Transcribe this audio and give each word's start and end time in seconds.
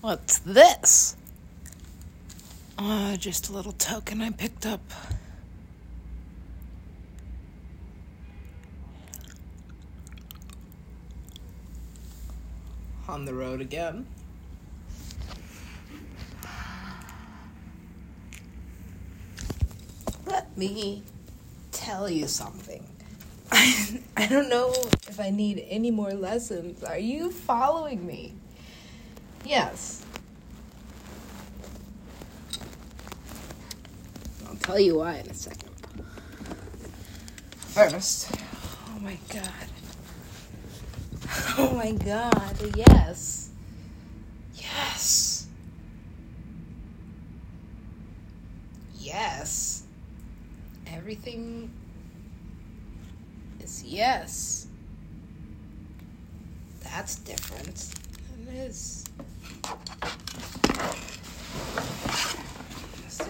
What's 0.00 0.38
this? 0.38 1.16
Uh, 2.78 3.16
just 3.16 3.48
a 3.48 3.52
little 3.52 3.72
token 3.72 4.22
I 4.22 4.30
picked 4.30 4.64
up. 4.64 4.80
On 13.08 13.24
the 13.24 13.34
road 13.34 13.60
again. 13.60 14.06
Let 20.26 20.56
me 20.56 21.02
tell 21.72 22.08
you 22.08 22.28
something. 22.28 22.86
I, 23.50 24.00
I 24.16 24.28
don't 24.28 24.48
know 24.48 24.72
if 25.08 25.18
I 25.18 25.30
need 25.30 25.64
any 25.68 25.90
more 25.90 26.12
lessons. 26.12 26.84
Are 26.84 26.98
you 26.98 27.32
following 27.32 28.06
me? 28.06 28.34
Yes. 29.48 30.04
I'll 34.46 34.56
tell 34.56 34.78
you 34.78 34.98
why 34.98 35.14
in 35.14 35.26
a 35.26 35.32
second. 35.32 35.70
First, 37.56 38.30
oh 38.88 39.00
my 39.00 39.16
god. 39.32 39.48
Oh 41.60 41.72
my 41.74 41.92
god, 41.92 42.56
yes. 42.76 43.50
Yes. 44.54 45.46
Yes. 48.98 49.82
Everything 50.86 51.70
is 53.60 53.82
yes. 53.82 54.66
That's 56.82 57.16
different. 57.16 57.92
It 58.46 58.54
is. 58.54 59.07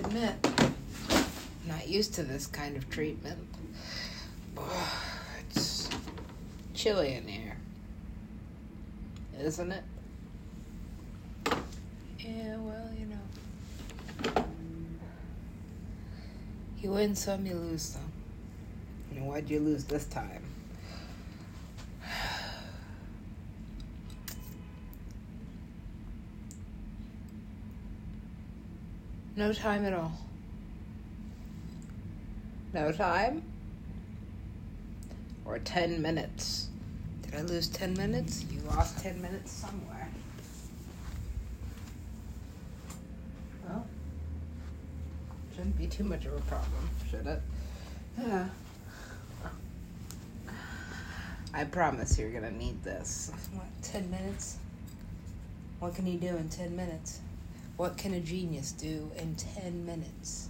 Admit, 0.09 0.49
not 1.67 1.87
used 1.87 2.15
to 2.15 2.23
this 2.23 2.47
kind 2.47 2.79
of 2.79 2.89
treatment. 2.89 3.39
It's 5.51 5.91
chilly 6.73 7.13
in 7.13 7.29
here, 7.29 7.57
isn't 9.39 9.71
it? 9.71 9.85
Yeah, 12.19 12.57
well, 12.57 12.89
you 12.99 13.07
know. 13.07 14.45
You 16.81 16.93
win 16.93 17.15
some, 17.15 17.45
you 17.45 17.55
lose 17.55 17.83
some. 17.83 18.11
And 19.11 19.27
why'd 19.27 19.51
you 19.51 19.61
lose 19.61 19.85
this 19.85 20.07
time? 20.07 20.43
No 29.39 29.53
time 29.53 29.85
at 29.85 29.93
all. 29.93 30.11
No 32.75 32.91
time? 32.91 33.45
Or 35.45 35.61
10 35.61 36.03
minutes? 36.03 36.71
Did 37.23 37.37
I 37.37 37.43
lose 37.43 37.69
10 37.69 37.95
minutes? 37.95 38.45
You 38.51 38.59
lost 38.63 38.99
10 38.99 39.23
minutes 39.23 39.53
somewhere. 39.53 40.09
Well, 43.69 43.87
shouldn't 45.55 45.79
be 45.79 45.87
too 45.87 46.03
much 46.03 46.25
of 46.25 46.33
a 46.33 46.41
problem, 46.41 46.91
should 47.09 47.29
it? 47.29 47.41
Yeah. 48.21 48.49
I 51.55 51.63
promise 51.63 52.19
you're 52.19 52.33
gonna 52.33 52.51
need 52.51 52.83
this. 52.83 53.31
What, 53.53 53.67
10 53.83 54.11
minutes? 54.11 54.57
What 55.79 55.95
can 55.95 56.09
you 56.09 56.19
do 56.19 56.37
in 56.37 56.49
10 56.49 56.75
minutes? 56.75 57.21
What 57.79 57.97
can 57.97 58.13
a 58.13 58.21
genius 58.21 58.73
do 58.73 59.09
in 59.17 59.37
10 59.37 59.87
minutes? 59.87 60.49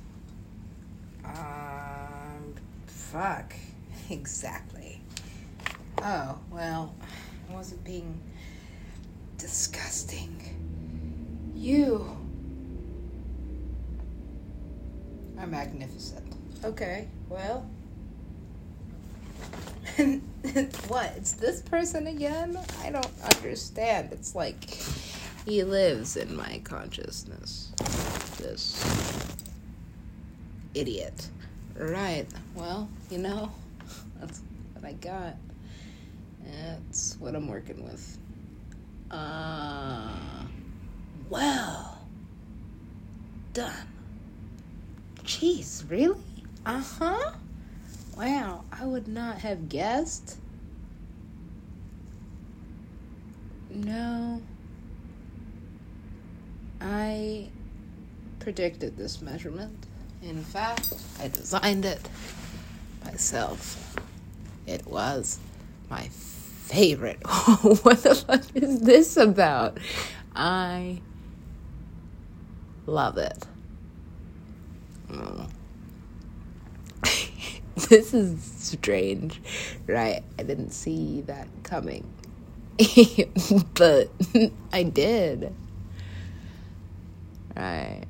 Um, 1.24 2.54
fuck. 2.86 3.54
Exactly. 4.10 5.02
Oh, 6.02 6.38
well, 6.50 6.94
I 7.50 7.52
wasn't 7.52 7.84
being 7.84 8.18
disgusting. 9.36 10.40
You 11.54 12.16
are 15.38 15.46
magnificent. 15.46 16.34
Okay, 16.64 17.08
well. 17.28 17.68
what? 20.88 21.12
It's 21.16 21.32
this 21.32 21.60
person 21.62 22.06
again? 22.06 22.58
I 22.82 22.90
don't 22.90 23.06
understand. 23.34 24.12
It's 24.12 24.34
like 24.34 24.56
he 25.48 25.64
lives 25.64 26.18
in 26.18 26.36
my 26.36 26.60
consciousness. 26.62 27.72
This 28.36 28.84
idiot. 30.74 31.28
Right. 31.74 32.26
Well, 32.54 32.88
you 33.10 33.16
know, 33.16 33.50
that's 34.20 34.42
what 34.74 34.84
I 34.84 34.92
got. 34.92 35.36
That's 36.44 37.16
what 37.18 37.34
I'm 37.34 37.48
working 37.48 37.82
with. 37.82 38.18
Uh, 39.10 40.10
well 41.30 41.98
done. 43.54 43.88
Jeez, 45.22 45.88
really? 45.90 46.20
Uh 46.66 46.82
huh. 46.82 47.32
Wow, 48.18 48.64
I 48.70 48.84
would 48.84 49.08
not 49.08 49.38
have 49.38 49.70
guessed. 49.70 50.36
No. 53.70 54.42
I 56.80 57.48
predicted 58.40 58.96
this 58.96 59.20
measurement. 59.20 59.86
In 60.22 60.42
fact, 60.42 60.94
I 61.20 61.28
designed 61.28 61.84
it 61.84 62.08
myself. 63.04 63.96
It 64.66 64.86
was 64.86 65.38
my 65.90 66.08
favorite. 66.08 67.18
what 67.26 68.02
the 68.02 68.14
fuck 68.14 68.44
is 68.54 68.80
this 68.80 69.16
about? 69.16 69.78
I 70.36 71.00
love 72.86 73.18
it. 73.18 73.44
Oh. 75.12 75.46
this 77.88 78.12
is 78.12 78.42
strange, 78.42 79.40
right? 79.86 80.22
I 80.38 80.42
didn't 80.42 80.70
see 80.70 81.22
that 81.22 81.48
coming. 81.62 82.06
but 83.74 84.10
I 84.72 84.82
did. 84.84 85.52
Right. 87.58 88.04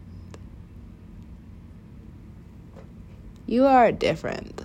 You 3.46 3.64
are 3.64 3.90
different. 3.90 4.62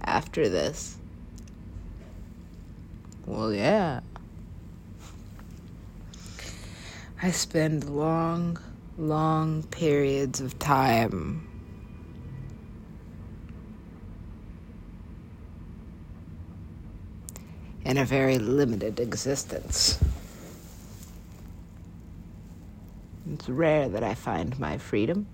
After 0.00 0.48
this. 0.48 0.96
Well, 3.26 3.52
yeah. 3.52 4.00
I 7.20 7.32
spend 7.32 7.90
long, 7.90 8.60
long 8.96 9.64
periods 9.64 10.40
of 10.40 10.56
time 10.60 11.44
in 17.84 17.98
a 17.98 18.04
very 18.04 18.38
limited 18.38 19.00
existence. 19.00 19.98
It's 23.32 23.48
rare 23.48 23.88
that 23.88 24.02
I 24.02 24.14
find 24.14 24.58
my 24.58 24.78
freedom. 24.78 25.26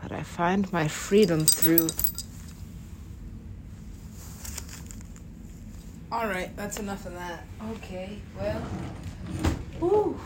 But 0.00 0.12
I 0.12 0.22
find 0.22 0.72
my 0.72 0.88
freedom 0.88 1.44
through. 1.44 1.88
Alright, 6.10 6.56
that's 6.56 6.78
enough 6.78 7.06
of 7.06 7.14
that. 7.14 7.44
Okay, 7.72 8.18
well. 8.38 8.60
Whew. 9.80 10.18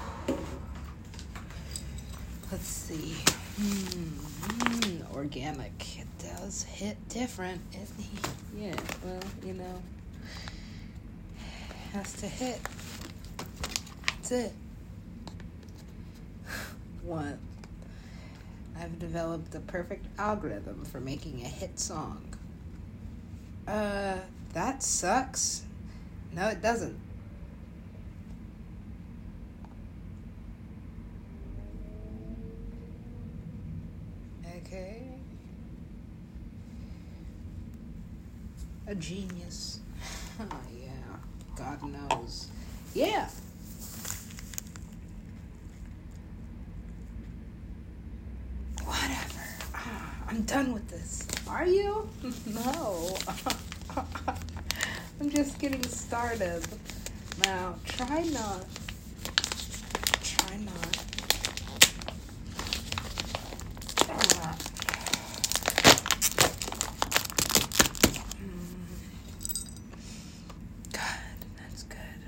Let's 2.50 2.66
see. 2.66 3.16
Mm, 3.60 5.14
organic. 5.14 5.98
It 5.98 6.06
does 6.18 6.62
hit 6.62 6.96
different. 7.08 7.60
Doesn't 7.70 8.00
it, 8.00 8.28
yeah, 8.56 8.74
well, 9.04 9.20
you 9.44 9.54
know. 9.54 9.82
Has 11.92 12.12
to 12.14 12.26
hit. 12.26 12.60
That's 14.28 14.46
it. 14.46 14.52
What? 17.04 17.38
I've 18.76 18.98
developed 18.98 19.52
the 19.52 19.60
perfect 19.60 20.06
algorithm 20.18 20.84
for 20.84 20.98
making 20.98 21.42
a 21.42 21.48
hit 21.48 21.78
song. 21.78 22.34
Uh, 23.68 24.16
that 24.52 24.82
sucks. 24.82 25.62
No, 26.32 26.48
it 26.48 26.60
doesn't. 26.60 26.98
Okay. 34.56 35.02
A 38.88 38.94
genius. 38.96 39.78
Oh, 40.38 40.44
yeah, 40.82 40.90
God 41.56 41.82
knows. 41.84 42.48
Yeah. 42.92 43.26
Whatever. 48.86 49.42
Ah, 49.74 50.25
I'm 50.36 50.42
done 50.42 50.74
with 50.74 50.86
this. 50.90 51.26
Are 51.48 51.64
you? 51.64 52.06
no. 52.46 53.16
I'm 55.18 55.30
just 55.30 55.58
getting 55.58 55.82
started. 55.84 56.62
Now, 57.42 57.76
try 57.86 58.22
not. 58.24 58.66
Try 60.22 60.58
not. 60.58 61.04
Ah. 64.10 64.58
Mm. 68.36 68.76
Good. 70.92 71.46
That's 71.56 71.82
good. 71.84 72.26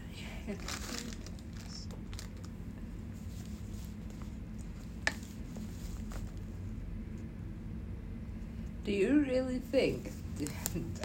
Do 8.88 8.94
you 8.94 9.22
really 9.28 9.58
think? 9.58 10.10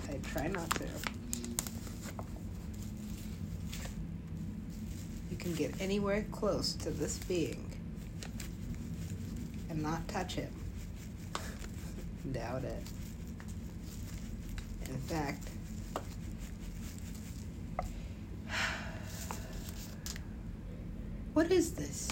I 0.09 0.15
try 0.25 0.47
not 0.47 0.69
to. 0.75 0.85
You 0.85 0.89
can 5.43 5.53
get 5.55 5.73
anywhere 5.81 6.25
close 6.31 6.73
to 6.73 6.89
this 6.89 7.17
being 7.17 7.69
and 9.69 9.83
not 9.83 10.07
touch 10.07 10.35
him. 10.35 10.49
Doubt 12.31 12.63
it. 12.63 12.81
In 14.87 14.95
fact, 14.99 15.49
what 21.33 21.51
is 21.51 21.71
this? 21.71 22.07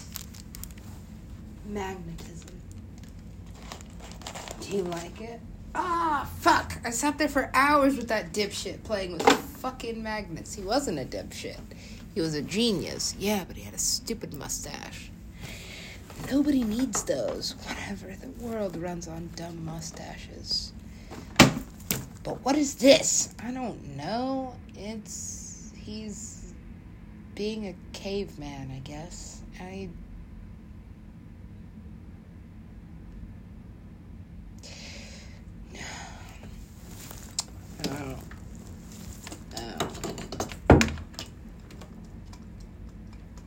Magnetism. 1.70 2.50
Do 4.60 4.76
you 4.76 4.84
like 4.84 5.22
it? 5.22 5.40
Ah, 5.74 6.30
fuck! 6.42 6.82
I 6.84 6.90
sat 6.90 7.18
there 7.18 7.30
for 7.30 7.50
hours 7.54 7.96
with 7.96 8.10
that 8.10 8.34
dipshit 8.34 8.84
playing 8.84 9.14
with 9.14 9.24
fucking 9.24 10.04
magnets. 10.04 10.54
He 10.54 10.64
wasn't 10.64 11.00
a 11.00 11.06
dipshit. 11.06 11.60
He 12.14 12.22
was 12.22 12.36
a 12.36 12.42
genius. 12.42 13.16
Yeah, 13.18 13.44
but 13.46 13.56
he 13.56 13.64
had 13.64 13.74
a 13.74 13.80
stupid 13.80 14.34
mustache. 14.34 15.12
Nobody 16.30 16.64
needs 16.64 17.04
those. 17.04 17.56
Whatever. 17.66 18.14
The 18.16 18.46
world 18.46 18.76
runs 18.78 19.08
on 19.08 19.30
dumb 19.36 19.64
mustaches. 19.66 20.74
But 22.24 22.44
what 22.44 22.56
is 22.56 22.76
this? 22.76 23.34
I 23.44 23.52
don't 23.52 23.96
know. 23.98 24.56
It's. 24.76 25.72
He's 25.76 26.54
being 27.34 27.68
a 27.68 27.76
caveman, 27.94 28.72
I 28.72 28.80
guess. 28.80 29.42
I. 29.60 29.90
Oh. 37.90 38.16
Oh. 39.58 40.82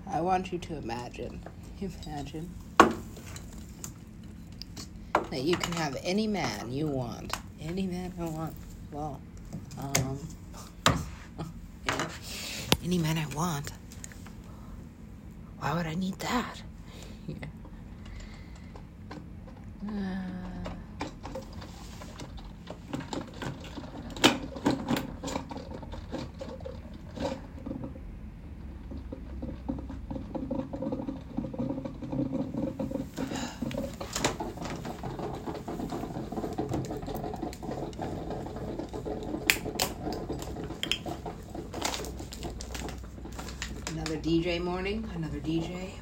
I 0.08 0.13
want 0.24 0.50
you 0.52 0.58
to 0.58 0.76
imagine. 0.76 1.40
Imagine 2.06 2.50
that 5.30 5.42
you 5.42 5.54
can 5.54 5.72
have 5.74 5.98
any 6.02 6.26
man 6.26 6.72
you 6.72 6.86
want. 6.86 7.34
Any 7.60 7.86
man 7.86 8.12
I 8.18 8.24
want. 8.24 8.54
Well, 8.90 9.20
um, 9.78 10.18
yeah. 11.86 12.08
any 12.82 12.96
man 12.96 13.18
I 13.18 13.26
want. 13.34 13.70
Why 15.58 15.74
would 15.74 15.86
I 15.86 15.94
need 15.94 16.18
that? 16.20 16.62
Yeah. 17.26 17.36
Uh, 19.88 20.44
another 44.04 44.16
DJ 44.16 44.60
morning, 44.84 45.10
another 45.14 45.38
DJ. 45.38 45.92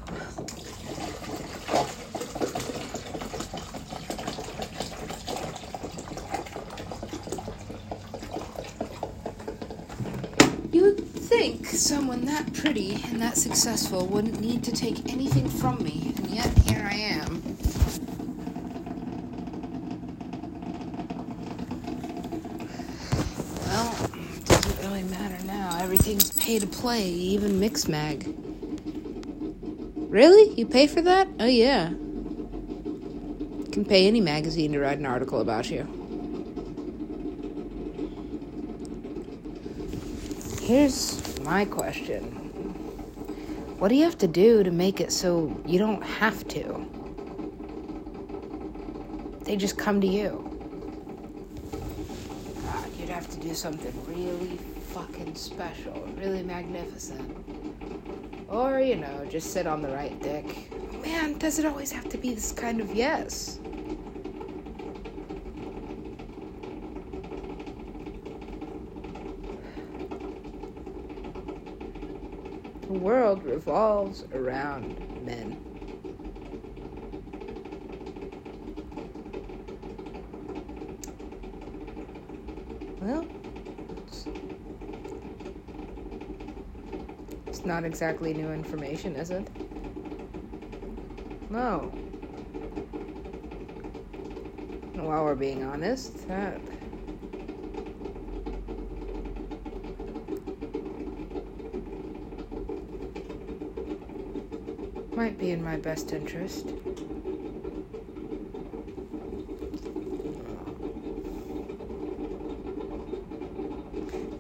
You'd 10.72 10.98
think 10.98 11.66
someone 11.66 12.24
that 12.24 12.52
pretty 12.54 12.94
and 13.04 13.22
that 13.22 13.36
successful 13.36 14.04
wouldn't 14.06 14.40
need 14.40 14.64
to 14.64 14.72
take 14.72 15.12
anything 15.12 15.48
from 15.48 15.80
me, 15.84 16.12
and 16.16 16.26
yet 16.26 16.48
here 16.66 16.84
I 16.84 16.94
am. 16.94 17.40
Well, 23.64 23.96
it 24.10 24.44
doesn't 24.44 24.78
really 24.80 25.04
matter 25.04 25.46
now. 25.46 25.78
Everything's 25.80 26.32
pay 26.32 26.58
to 26.58 26.66
play, 26.66 27.06
even 27.06 27.60
Mixmag. 27.60 28.51
Really? 30.12 30.52
You 30.60 30.66
pay 30.66 30.86
for 30.88 31.00
that? 31.00 31.26
Oh, 31.40 31.46
yeah. 31.46 31.88
Can 33.72 33.86
pay 33.88 34.06
any 34.06 34.20
magazine 34.20 34.72
to 34.72 34.78
write 34.78 34.98
an 34.98 35.06
article 35.06 35.40
about 35.40 35.70
you. 35.70 35.88
Here's 40.60 41.40
my 41.40 41.64
question 41.64 42.24
What 43.78 43.88
do 43.88 43.94
you 43.94 44.04
have 44.04 44.18
to 44.18 44.28
do 44.28 44.62
to 44.62 44.70
make 44.70 45.00
it 45.00 45.12
so 45.12 45.58
you 45.64 45.78
don't 45.78 46.02
have 46.02 46.46
to? 46.48 46.86
They 49.44 49.56
just 49.56 49.78
come 49.78 49.98
to 50.02 50.06
you. 50.06 50.46
God, 51.72 52.86
you'd 52.98 53.08
have 53.08 53.30
to 53.30 53.40
do 53.40 53.54
something 53.54 53.94
really 54.06 54.58
fucking 54.92 55.34
special, 55.36 56.06
really 56.18 56.42
magnificent. 56.42 57.71
Or, 58.52 58.80
you 58.80 58.96
know, 58.96 59.24
just 59.30 59.50
sit 59.50 59.66
on 59.66 59.80
the 59.80 59.88
right 59.88 60.20
dick. 60.20 60.68
Man, 61.00 61.38
does 61.38 61.58
it 61.58 61.64
always 61.64 61.90
have 61.90 62.06
to 62.10 62.18
be 62.18 62.34
this 62.34 62.52
kind 62.52 62.82
of 62.82 62.94
yes? 62.94 63.58
The 72.82 72.98
world 72.98 73.42
revolves 73.42 74.24
around 74.34 75.00
men. 75.24 75.56
Well, 83.00 83.26
it's, 84.06 84.26
it's 87.52 87.66
not 87.66 87.84
exactly 87.84 88.32
new 88.32 88.50
information, 88.50 89.14
is 89.14 89.30
it? 89.30 89.46
No. 91.50 91.80
While 94.94 95.24
we're 95.24 95.34
being 95.34 95.62
honest, 95.62 96.26
that. 96.28 96.58
Might 105.14 105.38
be 105.38 105.50
in 105.50 105.62
my 105.62 105.76
best 105.76 106.14
interest. 106.14 106.68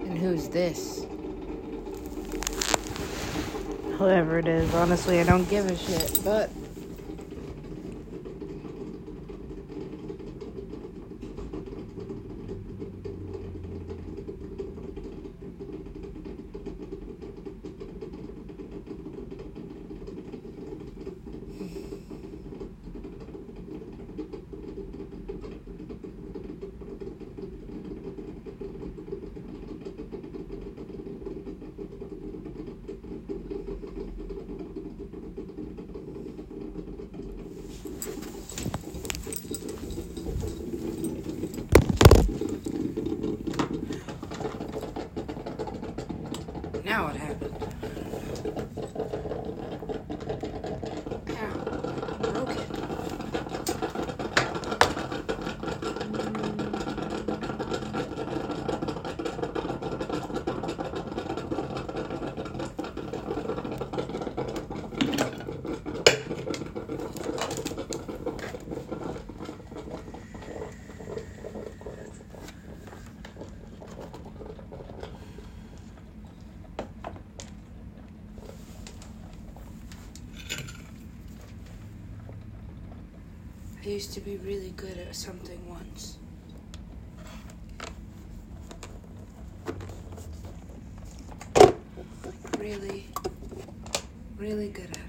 And 0.00 0.16
who's 0.16 0.48
this? 0.48 1.04
Whoever 4.02 4.40
it 4.40 4.48
is, 4.48 4.74
honestly, 4.74 5.20
I 5.20 5.22
don't 5.22 5.48
give 5.48 5.70
a 5.70 5.76
shit, 5.76 6.18
but. 6.24 6.50
Used 83.92 84.14
to 84.14 84.20
be 84.22 84.38
really 84.38 84.72
good 84.74 84.96
at 84.96 85.14
something 85.14 85.60
once. 85.68 86.16
Really, 92.58 93.06
really 94.38 94.70
good 94.70 94.88
at 94.88 94.96
it. 94.96 95.02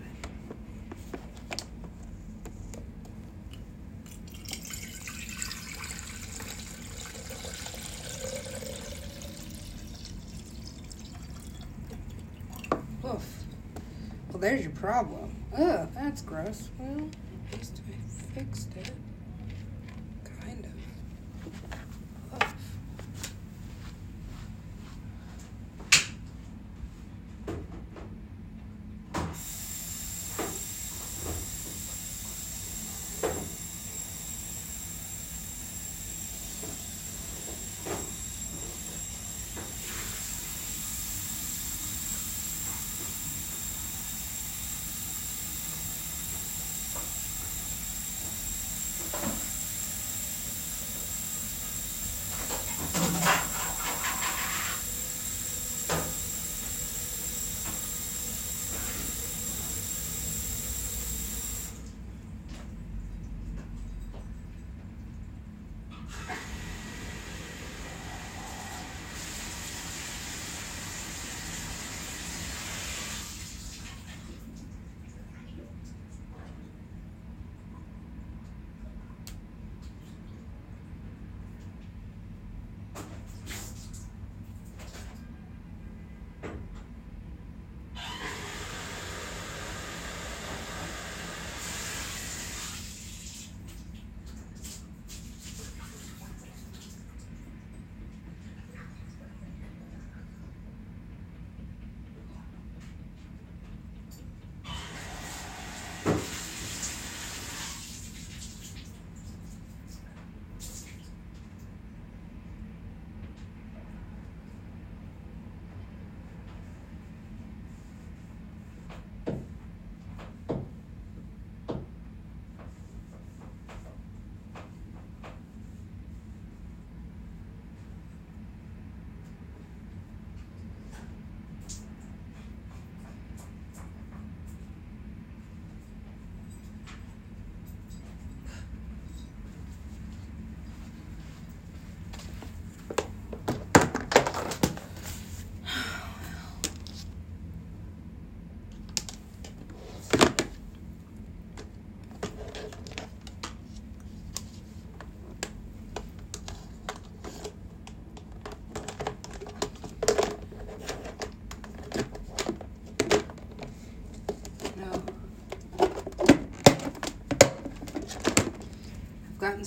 Oof. 13.06 13.44
Well, 14.30 14.40
there's 14.40 14.62
your 14.62 14.72
problem. 14.72 15.34
Ugh, 15.56 15.88
that's 15.94 16.22
gross. 16.22 16.68
Well, 16.78 17.10
I 18.54 18.56
fixed 18.56 18.93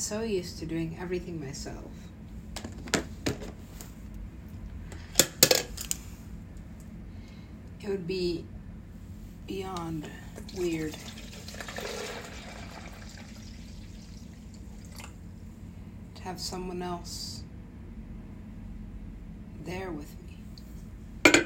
so 0.06 0.22
used 0.22 0.56
to 0.60 0.66
doing 0.66 0.96
everything 1.00 1.44
myself. 1.44 1.90
It 7.82 7.88
would 7.88 8.06
be 8.06 8.44
beyond 9.48 10.08
weird. 10.56 10.94
To 16.14 16.22
have 16.22 16.38
someone 16.38 16.82
else 16.82 17.42
there 19.64 19.90
with 19.90 20.14
me. 20.22 21.42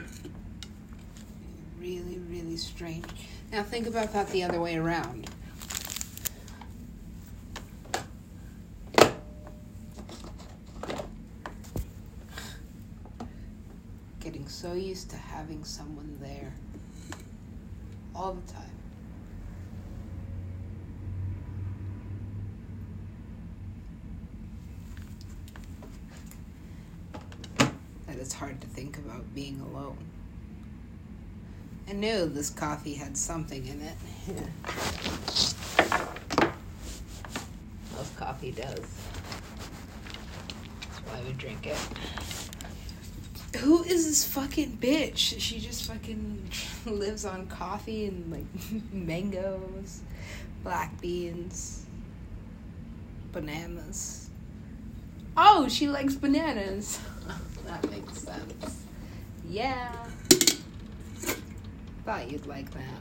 Really, 1.80 2.20
really 2.28 2.58
strange. 2.58 3.06
Now 3.50 3.62
think 3.62 3.86
about 3.86 4.12
that 4.12 4.28
the 4.28 4.44
other 4.44 4.60
way 4.60 4.76
around. 4.76 5.30
Getting 14.20 14.46
used 14.74 15.10
to 15.10 15.16
having 15.16 15.64
someone 15.64 16.18
there 16.20 16.52
all 18.14 18.34
the 18.34 18.52
time. 18.52 18.62
That 28.06 28.16
it's 28.18 28.32
hard 28.34 28.60
to 28.60 28.66
think 28.66 28.98
about 28.98 29.34
being 29.34 29.60
alone. 29.60 29.98
I 31.88 31.92
knew 31.92 32.26
this 32.26 32.50
coffee 32.50 32.94
had 32.94 33.16
something 33.16 33.66
in 33.66 33.80
it. 33.82 33.96
Most 37.96 38.16
coffee 38.16 38.52
does. 38.52 38.78
That's 40.80 41.00
why 41.06 41.20
we 41.26 41.32
drink 41.32 41.66
it. 41.66 41.78
Who 43.58 43.82
is 43.82 44.06
this 44.06 44.24
fucking 44.24 44.78
bitch? 44.80 45.40
She 45.40 45.58
just 45.58 45.84
fucking 45.90 46.50
lives 46.86 47.24
on 47.24 47.46
coffee 47.48 48.06
and 48.06 48.30
like 48.30 48.46
mangoes, 48.92 50.02
black 50.62 51.00
beans, 51.00 51.84
bananas. 53.32 54.30
Oh, 55.36 55.68
she 55.68 55.88
likes 55.88 56.14
bananas. 56.14 57.00
that 57.66 57.90
makes 57.90 58.18
sense. 58.18 58.84
Yeah. 59.48 59.92
thought 62.04 62.30
you'd 62.30 62.46
like 62.46 62.70
that. 62.70 63.00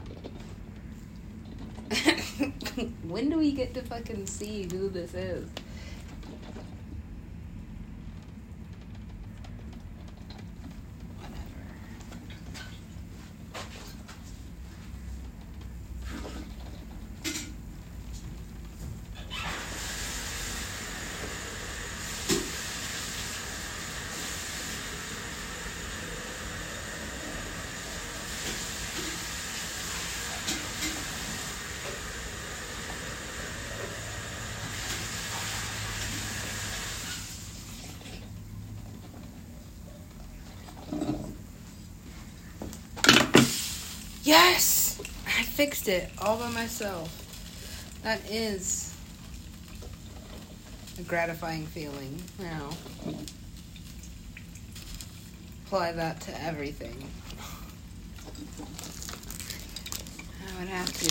when 3.04 3.30
do 3.30 3.38
we 3.38 3.52
get 3.52 3.74
to 3.74 3.82
fucking 3.82 4.26
see 4.26 4.62
who 4.70 4.88
this 4.88 5.14
is? 5.14 5.48
Yes! 44.30 45.02
I 45.26 45.42
fixed 45.42 45.88
it 45.88 46.08
all 46.22 46.36
by 46.36 46.50
myself. 46.50 47.10
That 48.04 48.20
is 48.30 48.94
a 51.00 51.02
gratifying 51.02 51.66
feeling. 51.66 52.22
Now, 52.38 52.70
apply 55.66 55.90
that 55.90 56.20
to 56.20 56.44
everything. 56.44 57.02
I 60.46 60.60
would 60.60 60.68
have 60.68 60.92
to. 60.92 61.08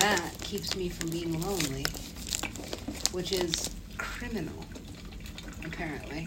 That 0.00 0.32
keeps 0.40 0.74
me 0.76 0.88
from 0.88 1.10
being 1.10 1.38
lonely, 1.42 1.84
which 3.12 3.32
is 3.32 3.68
criminal, 3.98 4.64
apparently. 5.62 6.26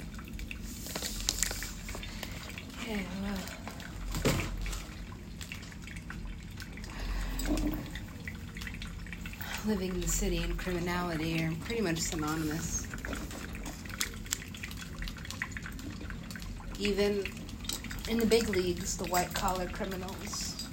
Yeah, 2.88 3.00
well. 3.24 3.55
Living 9.68 9.90
in 9.90 10.02
the 10.02 10.08
city 10.08 10.38
and 10.44 10.58
criminality 10.60 11.44
are 11.44 11.52
pretty 11.66 11.82
much 11.82 11.98
synonymous. 11.98 12.86
Even 16.80 17.26
in 18.08 18.20
the 18.20 18.26
big 18.26 18.48
leagues, 18.50 18.96
the 18.96 19.06
white 19.06 19.34
collar 19.34 19.66
criminals, 19.68 20.68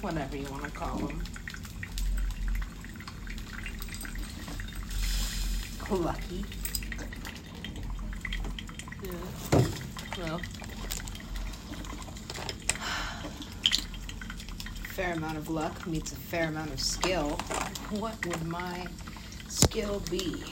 whatever 0.00 0.36
you 0.36 0.46
want 0.50 0.62
to 0.62 0.70
call 0.70 0.98
them. 0.98 1.22
Lucky. 5.90 6.44
Yeah. 9.02 9.64
Well. 10.18 10.40
Fair 15.02 15.14
amount 15.14 15.36
of 15.36 15.50
luck 15.50 15.84
meets 15.84 16.12
a 16.12 16.14
fair 16.14 16.46
amount 16.46 16.72
of 16.72 16.78
skill, 16.78 17.30
what 17.90 18.14
would 18.24 18.46
my 18.46 18.86
skill 19.48 20.00
be? 20.08 20.44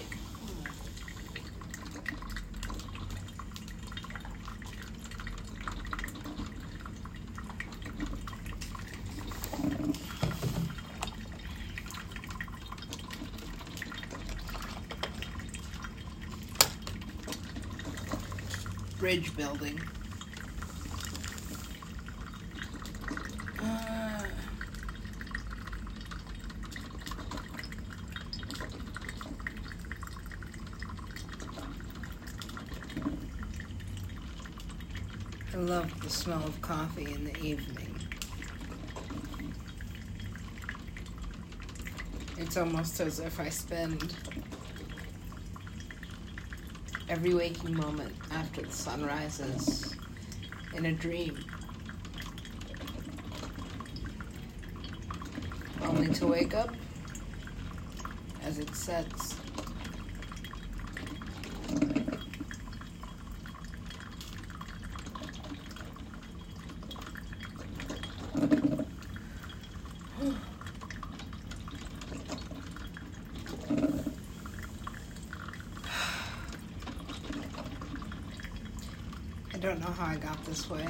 Bridge 18.99 19.37
building. 19.37 19.81
love 35.71 36.01
the 36.01 36.10
smell 36.21 36.45
of 36.45 36.61
coffee 36.61 37.11
in 37.15 37.25
the 37.25 37.35
evening. 37.43 37.99
It's 42.37 42.59
almost 42.59 43.01
as 43.01 43.21
if 43.21 43.41
I 43.41 43.49
spend 43.49 44.15
every 47.09 47.33
waking 47.33 47.75
moment 47.75 48.15
after 48.33 48.61
the 48.61 48.71
sun 48.71 49.07
rises 49.07 49.97
in 50.75 50.85
a 50.85 50.93
dream. 50.93 51.43
Only 55.81 56.13
to 56.13 56.27
wake 56.27 56.55
up 56.55 56.75
as 58.43 58.59
it 58.59 58.75
sets. 58.75 59.37
I 79.53 79.63
don't 79.63 79.81
know 79.81 79.90
how 80.01 80.07
I 80.07 80.17
got 80.17 80.43
this 80.47 80.71
way. 80.71 80.87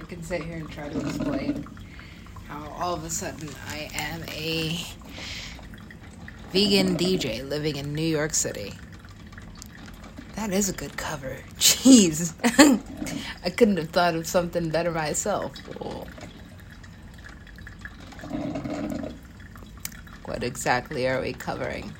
I 0.00 0.04
can 0.04 0.22
sit 0.22 0.42
here 0.42 0.56
and 0.56 0.70
try 0.70 0.88
to 0.88 0.98
explain 0.98 1.66
how 2.48 2.66
all 2.70 2.94
of 2.94 3.04
a 3.04 3.10
sudden 3.10 3.50
I 3.68 3.90
am 3.94 4.22
a 4.30 4.80
vegan 6.52 6.96
DJ 6.96 7.46
living 7.46 7.76
in 7.76 7.92
New 7.92 8.00
York 8.00 8.32
City. 8.32 8.72
That 10.36 10.52
is 10.52 10.70
a 10.70 10.72
good 10.72 10.96
cover. 10.96 11.36
Jeez. 11.58 12.32
I 13.44 13.50
couldn't 13.50 13.76
have 13.76 13.90
thought 13.90 14.14
of 14.14 14.26
something 14.26 14.70
better 14.70 14.90
myself. 14.90 15.54
What 20.24 20.42
exactly 20.42 21.06
are 21.06 21.20
we 21.20 21.34
covering? 21.34 21.92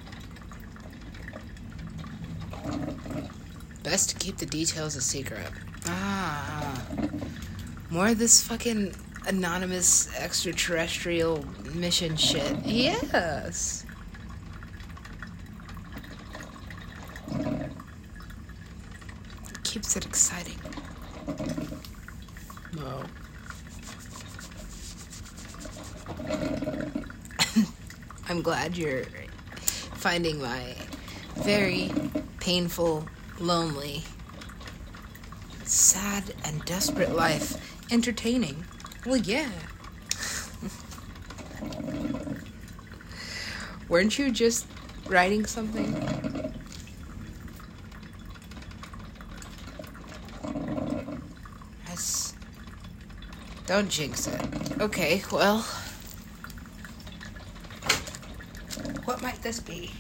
Best 3.85 4.09
to 4.09 4.17
keep 4.17 4.39
the 4.39 4.47
details 4.47 4.97
a 4.97 5.01
secret. 5.03 5.47
Ah. 5.87 6.83
More 7.91 8.09
of 8.09 8.19
this 8.19 8.43
fucking 8.43 8.95
anonymous 9.27 10.09
extraterrestrial 10.17 11.45
mission 11.75 12.17
shit. 12.17 12.57
Yes. 12.65 13.85
It 17.29 17.69
keeps 19.65 19.97
it 19.97 20.07
exciting. 20.07 20.59
No. 22.75 23.05
I'm 28.31 28.41
glad 28.41 28.79
you're 28.79 29.05
finding 29.93 30.41
my 30.41 30.75
very 31.37 31.93
painful 32.41 33.07
lonely, 33.39 34.05
sad, 35.65 36.35
and 36.45 36.65
desperate 36.65 37.15
life 37.15 37.57
entertaining. 37.91 38.65
Well, 39.07 39.17
yeah. 39.17 39.51
Weren't 43.89 44.19
you 44.19 44.31
just 44.31 44.67
writing 45.07 45.47
something? 45.47 45.95
Yes. 51.87 52.35
Don't 53.67 53.89
jinx 53.89 54.27
it. 54.27 54.41
Okay, 54.81 55.23
well. 55.31 55.65
What 59.05 59.23
might 59.23 59.41
this 59.43 59.61
be? 59.61 59.91